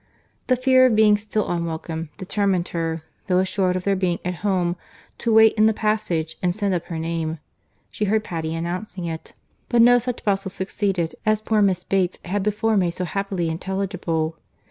[0.47, 4.75] —The fear of being still unwelcome, determined her, though assured of their being at home,
[5.19, 9.33] to wait in the passage, and send up her name.—She heard Patty announcing it;
[9.69, 14.39] but no such bustle succeeded as poor Miss Bates had before made so happily intelligible.